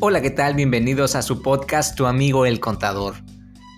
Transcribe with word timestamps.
Hola, 0.00 0.22
¿qué 0.22 0.30
tal? 0.30 0.54
Bienvenidos 0.54 1.16
a 1.16 1.22
su 1.22 1.42
podcast 1.42 1.96
Tu 1.96 2.06
amigo 2.06 2.46
el 2.46 2.60
contador. 2.60 3.16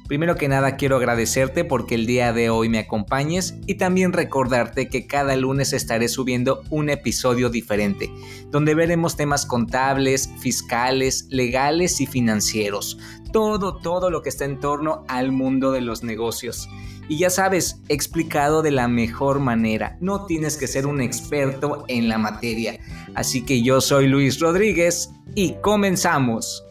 Primero 0.07 0.37
que 0.37 0.49
nada 0.49 0.77
quiero 0.77 0.97
agradecerte 0.97 1.65
porque 1.65 1.95
el 1.95 2.05
día 2.05 2.35
de 2.35 2.51
hoy 2.51 2.69
me 2.69 2.79
acompañes 2.79 3.55
y 3.67 3.77
también 3.77 4.13
recordarte 4.13 4.91
que 4.91 5.07
cada 5.07 5.35
lunes 5.37 5.73
estaré 5.73 6.09
subiendo 6.09 6.61
un 6.69 6.91
episodio 6.91 7.49
diferente, 7.49 8.13
donde 8.51 8.75
veremos 8.75 9.17
temas 9.17 9.47
contables, 9.47 10.29
fiscales, 10.41 11.27
legales 11.31 12.03
y 12.03 12.07
financieros. 12.07 12.99
Todo, 13.33 13.79
todo 13.79 14.11
lo 14.11 14.21
que 14.21 14.29
está 14.29 14.45
en 14.45 14.61
torno 14.61 15.07
al 15.09 15.33
mundo 15.33 15.73
de 15.73 15.81
los 15.81 16.03
negocios. 16.03 16.69
Y 17.11 17.19
ya 17.19 17.29
sabes, 17.29 17.83
explicado 17.89 18.63
de 18.63 18.71
la 18.71 18.87
mejor 18.87 19.41
manera. 19.41 19.99
No 20.01 20.27
tienes 20.27 20.57
que 20.57 20.69
ser 20.69 20.87
un 20.87 21.01
experto 21.01 21.85
en 21.89 22.09
la 22.09 22.19
materia. 22.19 22.79
Así 23.17 23.45
que 23.45 23.65
yo 23.65 23.81
soy 23.81 24.07
Luis 24.07 24.39
Rodríguez 24.39 25.11
y 25.35 25.55
comenzamos. 25.55 26.65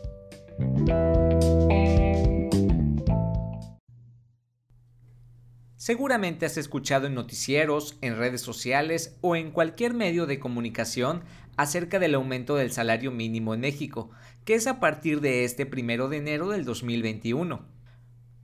Seguramente 5.75 6.45
has 6.45 6.55
escuchado 6.55 7.07
en 7.07 7.15
noticieros, 7.15 7.97
en 7.99 8.17
redes 8.17 8.39
sociales 8.39 9.17
o 9.19 9.35
en 9.35 9.51
cualquier 9.51 9.93
medio 9.93 10.25
de 10.25 10.39
comunicación 10.39 11.25
acerca 11.57 11.99
del 11.99 12.15
aumento 12.15 12.55
del 12.55 12.71
salario 12.71 13.11
mínimo 13.11 13.53
en 13.53 13.59
México, 13.59 14.09
que 14.45 14.53
es 14.53 14.67
a 14.67 14.79
partir 14.79 15.19
de 15.19 15.43
este 15.43 15.65
primero 15.65 16.07
de 16.07 16.15
enero 16.15 16.47
del 16.47 16.63
2021. 16.63 17.78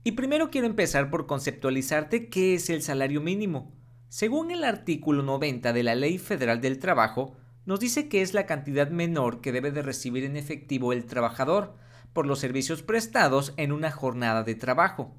Y 0.06 0.12
primero 0.12 0.50
quiero 0.50 0.68
empezar 0.68 1.10
por 1.10 1.26
conceptualizarte 1.26 2.28
qué 2.28 2.54
es 2.54 2.70
el 2.70 2.80
salario 2.80 3.20
mínimo. 3.20 3.74
Según 4.08 4.52
el 4.52 4.62
artículo 4.62 5.24
90 5.24 5.72
de 5.72 5.82
la 5.82 5.96
Ley 5.96 6.18
Federal 6.18 6.60
del 6.60 6.78
Trabajo, 6.78 7.36
nos 7.64 7.80
dice 7.80 8.08
que 8.08 8.22
es 8.22 8.32
la 8.32 8.46
cantidad 8.46 8.88
menor 8.88 9.40
que 9.40 9.50
debe 9.50 9.72
de 9.72 9.82
recibir 9.82 10.22
en 10.22 10.36
efectivo 10.36 10.92
el 10.92 11.06
trabajador 11.06 11.74
por 12.12 12.24
los 12.24 12.38
servicios 12.38 12.84
prestados 12.84 13.52
en 13.56 13.72
una 13.72 13.90
jornada 13.90 14.44
de 14.44 14.54
trabajo. 14.54 15.12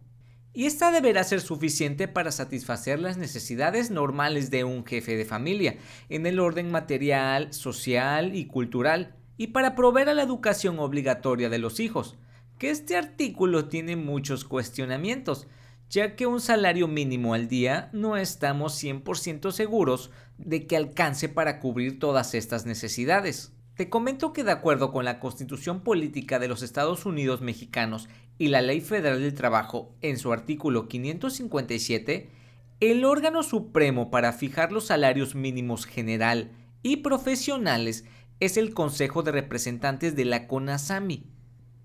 Y 0.53 0.67
esta 0.67 0.89
deberá 0.89 1.25
ser 1.25 1.41
suficiente 1.41 2.07
para 2.07 2.31
satisfacer 2.31 2.97
las 2.97 3.17
necesidades 3.17 3.91
normales 3.91 4.51
de 4.51 4.63
un 4.63 4.85
jefe 4.85 5.17
de 5.17 5.25
familia, 5.25 5.75
en 6.07 6.25
el 6.25 6.39
orden 6.39 6.71
material, 6.71 7.51
social 7.51 8.37
y 8.37 8.45
cultural, 8.45 9.17
y 9.35 9.47
para 9.47 9.75
proveer 9.75 10.07
a 10.07 10.13
la 10.13 10.23
educación 10.23 10.79
obligatoria 10.79 11.49
de 11.49 11.57
los 11.57 11.81
hijos, 11.81 12.17
que 12.57 12.69
este 12.69 12.97
artículo 12.97 13.67
tiene 13.67 13.95
muchos 13.95 14.43
cuestionamientos, 14.43 15.47
ya 15.89 16.15
que 16.15 16.25
un 16.25 16.41
salario 16.41 16.87
mínimo 16.87 17.33
al 17.33 17.47
día 17.47 17.89
no 17.93 18.17
estamos 18.17 18.81
100% 18.81 19.51
seguros 19.51 20.11
de 20.37 20.67
que 20.67 20.75
alcance 20.75 21.29
para 21.29 21.59
cubrir 21.59 21.99
todas 21.99 22.33
estas 22.33 22.65
necesidades. 22.65 23.53
Te 23.75 23.89
comento 23.89 24.33
que 24.33 24.43
de 24.43 24.51
acuerdo 24.51 24.91
con 24.91 25.05
la 25.05 25.19
Constitución 25.19 25.81
Política 25.81 26.39
de 26.39 26.47
los 26.47 26.63
Estados 26.63 27.05
Unidos 27.05 27.41
Mexicanos 27.41 28.09
y 28.39 28.47
la 28.47 28.61
Ley 28.61 28.81
Federal 28.81 29.21
del 29.21 29.35
Trabajo 29.35 29.95
en 30.01 30.17
su 30.17 30.33
artículo 30.33 30.87
557, 30.87 32.31
el 32.79 33.05
órgano 33.05 33.43
supremo 33.43 34.09
para 34.09 34.33
fijar 34.33 34.71
los 34.71 34.87
salarios 34.87 35.35
mínimos 35.35 35.85
general 35.85 36.51
y 36.83 36.97
profesionales 36.97 38.05
es 38.39 38.57
el 38.57 38.73
Consejo 38.73 39.23
de 39.23 39.31
Representantes 39.31 40.15
de 40.15 40.25
la 40.25 40.47
CONASAMI, 40.47 41.36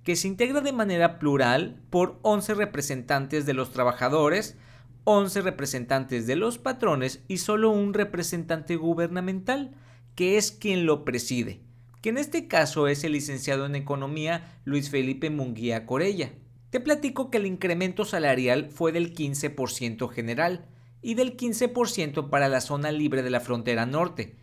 que 0.05 0.17
se 0.17 0.29
integra 0.29 0.61
de 0.61 0.73
manera 0.73 1.19
plural 1.19 1.81
por 1.91 2.19
11 2.23 2.55
representantes 2.55 3.47
de 3.47 3.55
los 3.55 3.73
trabajadores, 3.73 4.57
11 5.05 5.43
representantes 5.43 6.27
de 6.27 6.37
los 6.37 6.59
patrones 6.59 7.23
y 7.29 7.39
solo 7.39 7.71
un 7.71 7.95
representante 7.95 8.77
gubernamental, 8.77 9.75
que 10.15 10.37
es 10.37 10.53
quien 10.53 10.87
lo 10.87 11.05
preside, 11.05 11.61
que 12.01 12.11
en 12.11 12.19
este 12.19 12.49
caso 12.49 12.89
es 12.89 13.05
el 13.05 13.13
licenciado 13.13 13.67
en 13.67 13.77
Economía 13.77 14.59
Luis 14.65 14.91
Felipe 14.91 15.31
Munguía 15.31 15.87
Corella. 15.87 16.33
Te 16.71 16.81
platico 16.81 17.31
que 17.31 17.39
el 17.39 17.47
incremento 17.47 18.05
salarial 18.05 18.71
fue 18.71 18.93
del 18.93 19.15
15% 19.15 20.09
general 20.09 20.67
y 21.01 21.15
del 21.15 21.37
15% 21.37 22.31
para 22.31 22.49
la 22.49 22.61
zona 22.61 22.93
libre 22.93 23.23
de 23.23 23.31
la 23.31 23.41
frontera 23.41 23.87
norte. 23.87 24.37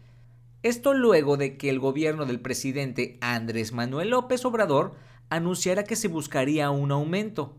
Esto 0.62 0.94
luego 0.94 1.38
de 1.38 1.58
que 1.58 1.69
el 1.69 1.80
gobierno 1.80 2.25
del 2.25 2.42
presidente 2.42 3.18
Andrés 3.22 3.72
Manuel 3.72 4.09
López 4.09 4.44
Obrador 4.44 4.96
anunciara 5.30 5.84
que 5.84 5.96
se 5.96 6.08
buscaría 6.08 6.72
un 6.72 6.92
aumento. 6.92 7.56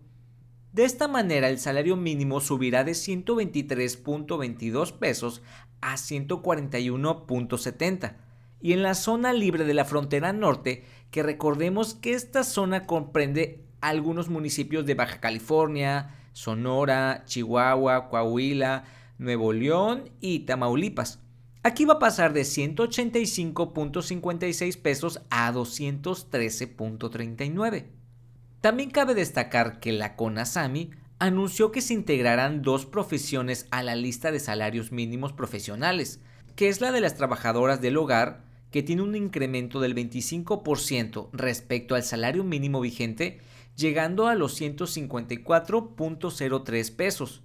De 0.72 0.84
esta 0.84 1.06
manera 1.08 1.48
el 1.48 1.58
salario 1.58 1.96
mínimo 1.96 2.40
subirá 2.40 2.84
de 2.84 2.92
123.22 2.92 4.92
pesos 4.92 5.42
a 5.80 5.94
141.70 5.94 8.14
y 8.60 8.74
en 8.74 8.82
la 8.82 8.94
zona 8.94 9.32
libre 9.32 9.64
de 9.64 9.74
la 9.74 9.84
frontera 9.84 10.32
norte, 10.32 10.84
que 11.10 11.22
recordemos 11.22 11.94
que 11.94 12.12
esta 12.12 12.44
zona 12.44 12.86
comprende 12.86 13.64
algunos 13.80 14.28
municipios 14.28 14.86
de 14.86 14.94
Baja 14.94 15.20
California, 15.20 16.14
Sonora, 16.32 17.24
Chihuahua, 17.24 18.08
Coahuila, 18.08 18.84
Nuevo 19.18 19.52
León 19.52 20.10
y 20.20 20.40
Tamaulipas. 20.40 21.20
Aquí 21.62 21.84
va 21.84 21.92
a 21.94 21.98
pasar 21.98 22.32
de 22.32 22.40
185.56 22.40 24.80
pesos 24.80 25.20
a 25.28 25.52
213.39. 25.52 27.84
También 28.62 28.90
cabe 28.90 29.14
destacar 29.14 29.78
que 29.78 29.92
la 29.92 30.16
CONASAMI 30.16 30.92
anunció 31.18 31.70
que 31.70 31.82
se 31.82 31.92
integrarán 31.92 32.62
dos 32.62 32.86
profesiones 32.86 33.66
a 33.70 33.82
la 33.82 33.94
lista 33.94 34.32
de 34.32 34.40
salarios 34.40 34.90
mínimos 34.90 35.34
profesionales, 35.34 36.20
que 36.56 36.70
es 36.70 36.80
la 36.80 36.92
de 36.92 37.02
las 37.02 37.16
trabajadoras 37.16 37.82
del 37.82 37.98
hogar, 37.98 38.42
que 38.70 38.82
tiene 38.82 39.02
un 39.02 39.14
incremento 39.14 39.80
del 39.80 39.94
25% 39.94 41.28
respecto 41.34 41.94
al 41.94 42.04
salario 42.04 42.42
mínimo 42.42 42.80
vigente, 42.80 43.42
llegando 43.76 44.28
a 44.28 44.34
los 44.34 44.58
154.03 44.58 46.96
pesos, 46.96 47.42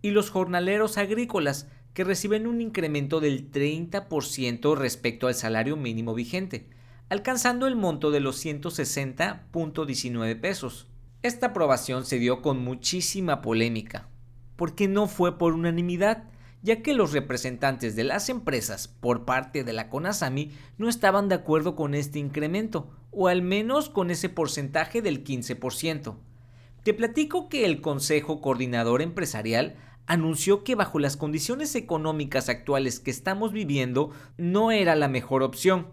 y 0.00 0.12
los 0.12 0.30
jornaleros 0.30 0.96
agrícolas, 0.96 1.66
que 1.98 2.04
reciben 2.04 2.46
un 2.46 2.60
incremento 2.60 3.18
del 3.18 3.50
30% 3.50 4.76
respecto 4.76 5.26
al 5.26 5.34
salario 5.34 5.76
mínimo 5.76 6.14
vigente, 6.14 6.68
alcanzando 7.08 7.66
el 7.66 7.74
monto 7.74 8.12
de 8.12 8.20
los 8.20 8.46
160.19 8.46 10.40
pesos. 10.40 10.86
Esta 11.22 11.46
aprobación 11.46 12.06
se 12.06 12.20
dio 12.20 12.40
con 12.40 12.62
muchísima 12.62 13.42
polémica, 13.42 14.06
porque 14.54 14.86
no 14.86 15.08
fue 15.08 15.38
por 15.38 15.54
unanimidad, 15.54 16.22
ya 16.62 16.82
que 16.82 16.94
los 16.94 17.10
representantes 17.12 17.96
de 17.96 18.04
las 18.04 18.28
empresas 18.28 18.86
por 18.86 19.24
parte 19.24 19.64
de 19.64 19.72
la 19.72 19.88
CONASAMI 19.88 20.52
no 20.76 20.88
estaban 20.88 21.28
de 21.28 21.34
acuerdo 21.34 21.74
con 21.74 21.96
este 21.96 22.20
incremento, 22.20 22.92
o 23.10 23.26
al 23.26 23.42
menos 23.42 23.88
con 23.88 24.12
ese 24.12 24.28
porcentaje 24.28 25.02
del 25.02 25.24
15%. 25.24 26.14
Te 26.84 26.94
platico 26.94 27.48
que 27.48 27.64
el 27.64 27.80
Consejo 27.80 28.40
Coordinador 28.40 29.02
Empresarial 29.02 29.74
anunció 30.08 30.64
que 30.64 30.74
bajo 30.74 30.98
las 30.98 31.18
condiciones 31.18 31.74
económicas 31.74 32.48
actuales 32.48 32.98
que 32.98 33.10
estamos 33.10 33.52
viviendo 33.52 34.10
no 34.38 34.72
era 34.72 34.96
la 34.96 35.06
mejor 35.06 35.42
opción, 35.42 35.88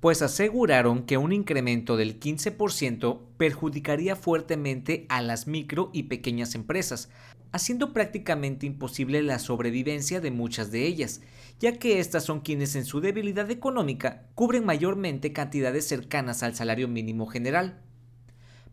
pues 0.00 0.22
aseguraron 0.22 1.04
que 1.04 1.18
un 1.18 1.32
incremento 1.32 1.98
del 1.98 2.18
15% 2.18 3.20
perjudicaría 3.36 4.16
fuertemente 4.16 5.04
a 5.10 5.20
las 5.20 5.46
micro 5.46 5.90
y 5.92 6.04
pequeñas 6.04 6.54
empresas, 6.54 7.10
haciendo 7.52 7.92
prácticamente 7.92 8.64
imposible 8.64 9.22
la 9.22 9.38
sobrevivencia 9.38 10.20
de 10.20 10.30
muchas 10.30 10.70
de 10.70 10.86
ellas, 10.86 11.20
ya 11.60 11.72
que 11.78 12.00
estas 12.00 12.24
son 12.24 12.40
quienes 12.40 12.76
en 12.76 12.86
su 12.86 13.00
debilidad 13.00 13.50
económica 13.50 14.26
cubren 14.34 14.64
mayormente 14.64 15.34
cantidades 15.34 15.86
cercanas 15.86 16.42
al 16.42 16.54
salario 16.54 16.88
mínimo 16.88 17.26
general. 17.26 17.82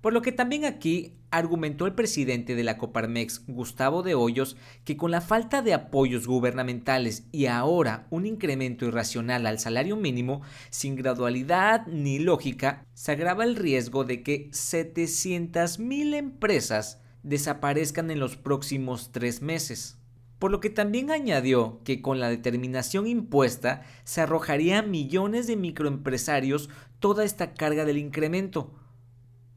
Por 0.05 0.13
lo 0.13 0.21
que 0.21 0.31
también 0.31 0.65
aquí 0.65 1.15
argumentó 1.31 1.87
el 1.87 1.95
presidente 1.95 2.53
de 2.53 2.63
la 2.63 2.77
Coparmex, 2.77 3.41
Gustavo 3.47 4.03
de 4.03 4.13
Hoyos, 4.13 4.55
que 4.83 4.97
con 4.97 5.09
la 5.09 5.19
falta 5.19 5.63
de 5.63 5.73
apoyos 5.73 6.27
gubernamentales 6.27 7.23
y 7.31 7.47
ahora 7.47 8.05
un 8.11 8.27
incremento 8.27 8.85
irracional 8.85 9.47
al 9.47 9.57
salario 9.57 9.95
mínimo, 9.95 10.43
sin 10.69 10.95
gradualidad 10.95 11.87
ni 11.87 12.19
lógica, 12.19 12.85
se 12.93 13.13
agrava 13.13 13.45
el 13.45 13.55
riesgo 13.55 14.03
de 14.03 14.21
que 14.21 14.51
700.000 14.51 16.13
empresas 16.13 17.01
desaparezcan 17.23 18.11
en 18.11 18.19
los 18.19 18.37
próximos 18.37 19.11
tres 19.11 19.41
meses. 19.41 19.97
Por 20.37 20.51
lo 20.51 20.59
que 20.59 20.69
también 20.69 21.09
añadió 21.09 21.81
que 21.83 22.03
con 22.03 22.19
la 22.19 22.29
determinación 22.29 23.07
impuesta 23.07 23.81
se 24.03 24.21
arrojaría 24.21 24.77
a 24.77 24.83
millones 24.83 25.47
de 25.47 25.55
microempresarios 25.55 26.69
toda 26.99 27.23
esta 27.23 27.55
carga 27.55 27.85
del 27.85 27.97
incremento, 27.97 28.71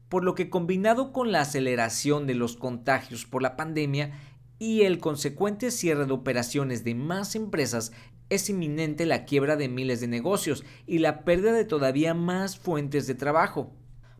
por 0.09 0.23
lo 0.23 0.35
que 0.35 0.49
combinado 0.49 1.13
con 1.13 1.31
la 1.31 1.41
aceleración 1.41 2.27
de 2.27 2.35
los 2.35 2.57
contagios 2.57 3.25
por 3.25 3.41
la 3.41 3.55
pandemia 3.55 4.19
y 4.57 4.81
el 4.81 4.99
consecuente 4.99 5.71
cierre 5.71 6.05
de 6.05 6.13
operaciones 6.13 6.83
de 6.83 6.95
más 6.95 7.35
empresas, 7.35 7.93
es 8.29 8.49
inminente 8.49 9.05
la 9.05 9.25
quiebra 9.25 9.55
de 9.55 9.69
miles 9.69 10.01
de 10.01 10.07
negocios 10.07 10.63
y 10.85 10.99
la 10.99 11.23
pérdida 11.23 11.53
de 11.53 11.65
todavía 11.65 12.13
más 12.13 12.57
fuentes 12.57 13.07
de 13.07 13.15
trabajo. 13.15 13.71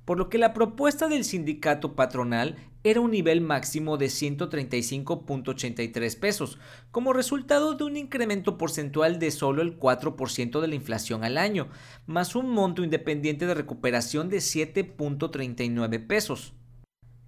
Por 0.09 0.17
lo 0.17 0.27
que 0.27 0.39
la 0.39 0.55
propuesta 0.55 1.07
del 1.07 1.23
sindicato 1.23 1.95
patronal 1.95 2.55
era 2.83 2.99
un 2.99 3.11
nivel 3.11 3.41
máximo 3.41 3.95
de 3.95 4.07
135.83 4.07 6.19
pesos, 6.19 6.57
como 6.89 7.13
resultado 7.13 7.75
de 7.75 7.83
un 7.83 7.95
incremento 7.95 8.57
porcentual 8.57 9.19
de 9.19 9.29
solo 9.29 9.61
el 9.61 9.77
4% 9.77 10.61
de 10.61 10.67
la 10.67 10.73
inflación 10.73 11.23
al 11.23 11.37
año, 11.37 11.67
más 12.07 12.35
un 12.35 12.49
monto 12.49 12.83
independiente 12.83 13.45
de 13.45 13.53
recuperación 13.53 14.29
de 14.29 14.37
7.39 14.37 16.07
pesos. 16.07 16.55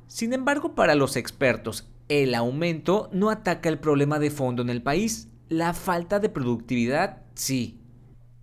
Sin 0.07 0.33
embargo, 0.33 0.75
para 0.75 0.93
los 0.93 1.15
expertos, 1.15 1.87
el 2.09 2.35
aumento 2.35 3.09
no 3.13 3.29
ataca 3.29 3.69
el 3.69 3.79
problema 3.79 4.19
de 4.19 4.31
fondo 4.31 4.61
en 4.61 4.69
el 4.69 4.83
país. 4.83 5.29
La 5.47 5.73
falta 5.73 6.19
de 6.19 6.27
productividad, 6.27 7.21
sí. 7.33 7.79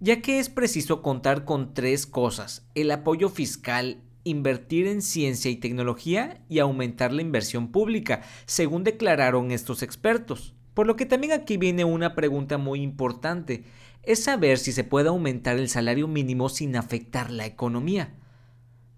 Ya 0.01 0.23
que 0.23 0.39
es 0.39 0.49
preciso 0.49 1.03
contar 1.03 1.45
con 1.45 1.75
tres 1.75 2.07
cosas, 2.07 2.67
el 2.75 2.91
apoyo 2.91 3.29
fiscal, 3.29 4.03
invertir 4.27 4.89
en 4.89 5.03
ciencia 5.03 5.51
y 5.51 5.57
tecnología 5.57 6.43
y 6.49 6.59
aumentar 6.59 7.13
la 7.13 7.23
inversión 7.23 7.71
pública, 7.71 8.23
según 8.45 8.83
declararon 8.83 9.53
estos 9.53 9.83
expertos. 9.83 10.55
Por 10.75 10.87
lo 10.87 10.97
que 10.97 11.07
también 11.07 11.33
aquí 11.33 11.57
viene 11.57 11.85
una 11.85 12.15
pregunta 12.15 12.59
muy 12.59 12.83
importante, 12.83 13.65
es 14.03 14.25
saber 14.25 14.59
si 14.59 14.73
se 14.73 14.85
puede 14.85 15.09
aumentar 15.09 15.57
el 15.57 15.69
salario 15.69 16.09
mínimo 16.09 16.49
sin 16.49 16.77
afectar 16.77 17.31
la 17.31 17.47
economía. 17.47 18.15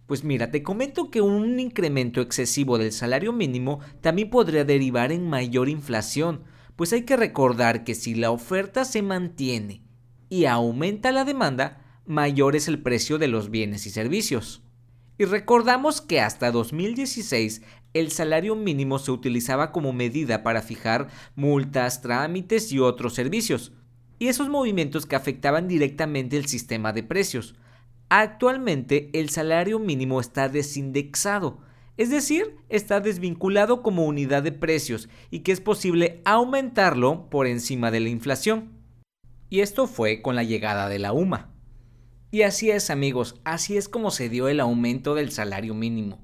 Pues 0.06 0.24
mira, 0.24 0.50
te 0.50 0.62
comento 0.62 1.10
que 1.10 1.20
un 1.20 1.60
incremento 1.60 2.22
excesivo 2.22 2.78
del 2.78 2.92
salario 2.92 3.32
mínimo 3.32 3.80
también 4.00 4.30
podría 4.30 4.64
derivar 4.64 5.12
en 5.12 5.28
mayor 5.28 5.68
inflación, 5.68 6.44
pues 6.76 6.92
hay 6.94 7.02
que 7.02 7.16
recordar 7.16 7.84
que 7.84 7.94
si 7.94 8.14
la 8.14 8.30
oferta 8.30 8.86
se 8.86 9.02
mantiene 9.02 9.82
y 10.30 10.46
aumenta 10.46 11.12
la 11.12 11.24
demanda, 11.24 11.84
mayor 12.06 12.56
es 12.56 12.68
el 12.68 12.82
precio 12.82 13.18
de 13.18 13.28
los 13.28 13.50
bienes 13.50 13.86
y 13.86 13.90
servicios. 13.90 14.62
Y 15.18 15.24
recordamos 15.24 16.00
que 16.00 16.20
hasta 16.20 16.52
2016 16.52 17.62
el 17.92 18.12
salario 18.12 18.54
mínimo 18.54 19.00
se 19.00 19.10
utilizaba 19.10 19.72
como 19.72 19.92
medida 19.92 20.44
para 20.44 20.62
fijar 20.62 21.08
multas, 21.34 22.00
trámites 22.02 22.70
y 22.70 22.78
otros 22.78 23.14
servicios, 23.14 23.72
y 24.20 24.28
esos 24.28 24.48
movimientos 24.48 25.06
que 25.06 25.16
afectaban 25.16 25.66
directamente 25.66 26.36
el 26.36 26.46
sistema 26.46 26.92
de 26.92 27.02
precios. 27.02 27.56
Actualmente 28.08 29.10
el 29.12 29.28
salario 29.30 29.80
mínimo 29.80 30.20
está 30.20 30.48
desindexado, 30.48 31.58
es 31.96 32.10
decir, 32.10 32.56
está 32.68 33.00
desvinculado 33.00 33.82
como 33.82 34.06
unidad 34.06 34.44
de 34.44 34.52
precios 34.52 35.08
y 35.30 35.40
que 35.40 35.50
es 35.50 35.60
posible 35.60 36.22
aumentarlo 36.24 37.28
por 37.28 37.48
encima 37.48 37.90
de 37.90 37.98
la 37.98 38.08
inflación. 38.08 38.70
Y 39.50 39.60
esto 39.60 39.88
fue 39.88 40.22
con 40.22 40.36
la 40.36 40.44
llegada 40.44 40.88
de 40.88 41.00
la 41.00 41.12
UMA. 41.12 41.57
Y 42.30 42.42
así 42.42 42.70
es 42.70 42.90
amigos, 42.90 43.36
así 43.44 43.78
es 43.78 43.88
como 43.88 44.10
se 44.10 44.28
dio 44.28 44.48
el 44.48 44.60
aumento 44.60 45.14
del 45.14 45.30
salario 45.32 45.74
mínimo. 45.74 46.18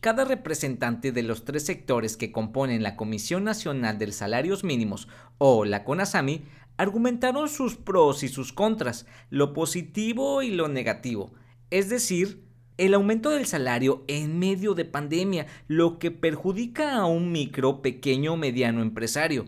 Cada 0.00 0.24
representante 0.24 1.12
de 1.12 1.22
los 1.22 1.44
tres 1.44 1.64
sectores 1.64 2.16
que 2.16 2.32
componen 2.32 2.82
la 2.82 2.96
Comisión 2.96 3.44
Nacional 3.44 3.96
de 3.98 4.10
Salarios 4.10 4.64
Mínimos 4.64 5.08
o 5.38 5.64
la 5.64 5.84
CONASAMI 5.84 6.42
argumentaron 6.76 7.48
sus 7.48 7.76
pros 7.76 8.24
y 8.24 8.28
sus 8.28 8.52
contras, 8.52 9.06
lo 9.30 9.52
positivo 9.52 10.42
y 10.42 10.50
lo 10.50 10.66
negativo, 10.66 11.32
es 11.70 11.88
decir, 11.88 12.42
el 12.76 12.94
aumento 12.94 13.30
del 13.30 13.46
salario 13.46 14.04
en 14.08 14.40
medio 14.40 14.74
de 14.74 14.84
pandemia, 14.84 15.46
lo 15.68 16.00
que 16.00 16.10
perjudica 16.10 16.96
a 16.96 17.06
un 17.06 17.30
micro, 17.30 17.80
pequeño 17.80 18.32
o 18.32 18.36
mediano 18.36 18.82
empresario, 18.82 19.44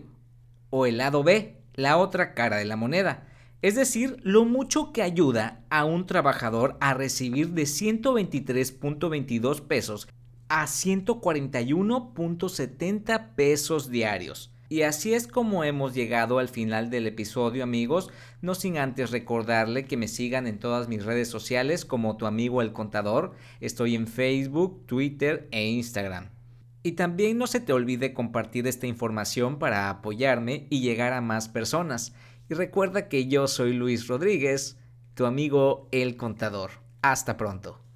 o 0.69 0.85
el 0.85 0.97
lado 0.97 1.23
B, 1.23 1.57
la 1.73 1.97
otra 1.97 2.33
cara 2.33 2.55
de 2.55 2.65
la 2.65 2.77
moneda, 2.77 3.27
es 3.61 3.75
decir, 3.75 4.17
lo 4.23 4.45
mucho 4.45 4.93
que 4.93 5.01
ayuda 5.01 5.65
a 5.69 5.83
un 5.85 6.05
trabajador 6.05 6.77
a 6.79 6.93
recibir 6.93 7.49
de 7.49 7.63
123.22 7.63 9.61
pesos 9.61 10.07
a 10.49 10.65
141.70 10.65 13.35
pesos 13.35 13.89
diarios. 13.89 14.51
Y 14.69 14.81
así 14.81 15.13
es 15.13 15.27
como 15.27 15.63
hemos 15.63 15.93
llegado 15.93 16.39
al 16.39 16.49
final 16.49 16.89
del 16.89 17.07
episodio 17.07 17.63
amigos, 17.63 18.09
no 18.41 18.53
sin 18.53 18.77
antes 18.77 19.11
recordarle 19.11 19.85
que 19.85 19.95
me 19.95 20.09
sigan 20.09 20.45
en 20.45 20.59
todas 20.59 20.89
mis 20.89 21.05
redes 21.05 21.29
sociales 21.29 21.85
como 21.85 22.17
tu 22.17 22.25
amigo 22.25 22.61
el 22.61 22.73
contador, 22.73 23.33
estoy 23.61 23.95
en 23.95 24.07
Facebook, 24.07 24.85
Twitter 24.85 25.47
e 25.51 25.67
Instagram. 25.67 26.31
Y 26.83 26.93
también 26.93 27.37
no 27.37 27.47
se 27.47 27.61
te 27.61 27.73
olvide 27.73 28.13
compartir 28.13 28.67
esta 28.67 28.87
información 28.87 29.57
para 29.57 29.89
apoyarme 29.89 30.67
y 30.69 30.81
llegar 30.81 31.13
a 31.13 31.21
más 31.21 31.47
personas. 31.47 32.13
Y 32.49 32.53
recuerda 32.53 33.09
que 33.09 33.27
yo 33.27 33.47
soy 33.47 33.73
Luis 33.73 34.07
Rodríguez, 34.07 34.77
tu 35.13 35.25
amigo 35.25 35.89
el 35.91 36.15
contador. 36.15 36.71
Hasta 37.01 37.37
pronto. 37.37 37.86